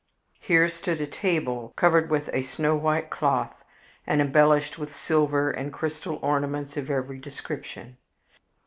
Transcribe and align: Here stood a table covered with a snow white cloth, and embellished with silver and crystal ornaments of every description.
Here 0.39 0.67
stood 0.67 0.99
a 0.99 1.05
table 1.05 1.73
covered 1.75 2.09
with 2.09 2.31
a 2.33 2.41
snow 2.41 2.75
white 2.75 3.11
cloth, 3.11 3.53
and 4.07 4.19
embellished 4.19 4.79
with 4.79 4.95
silver 4.95 5.51
and 5.51 5.71
crystal 5.71 6.17
ornaments 6.23 6.75
of 6.75 6.89
every 6.89 7.19
description. 7.19 7.97